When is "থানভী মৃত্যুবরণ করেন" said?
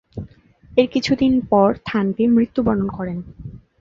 1.85-3.17